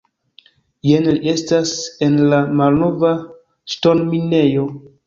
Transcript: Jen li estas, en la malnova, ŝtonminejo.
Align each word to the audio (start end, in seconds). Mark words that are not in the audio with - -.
Jen 0.91 1.09
li 1.17 1.35
estas, 1.35 1.75
en 2.07 2.17
la 2.33 2.41
malnova, 2.63 3.13
ŝtonminejo. 3.77 4.69